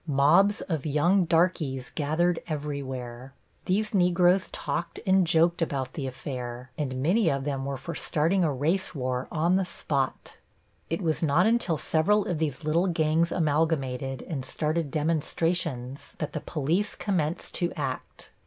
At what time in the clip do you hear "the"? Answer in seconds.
5.93-6.07, 9.57-9.63, 16.33-16.41